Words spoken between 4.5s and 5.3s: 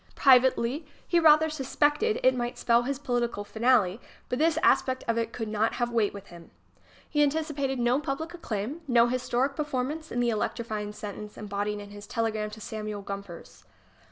aspect of